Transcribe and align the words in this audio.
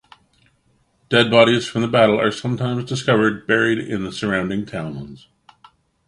Dead 1.09 1.29
bodies 1.29 1.67
from 1.67 1.83
the 1.83 1.87
battle 1.87 2.19
are 2.19 2.31
sometimes 2.31 2.89
discovered 2.89 3.45
buried 3.45 3.77
in 3.77 4.03
the 4.03 4.11
surrounding 4.11 4.65
townlands. 4.65 5.27